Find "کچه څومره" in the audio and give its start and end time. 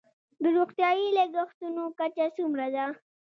1.99-2.67